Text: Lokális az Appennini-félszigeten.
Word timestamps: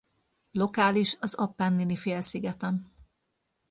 Lokális 0.51 1.17
az 1.19 1.33
Appennini-félszigeten. 1.33 2.93